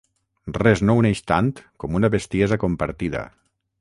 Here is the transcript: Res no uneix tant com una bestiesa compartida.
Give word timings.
Res 0.57 0.81
no 0.89 0.95
uneix 1.01 1.21
tant 1.31 1.51
com 1.83 1.99
una 2.01 2.11
bestiesa 2.17 2.59
compartida. 2.65 3.23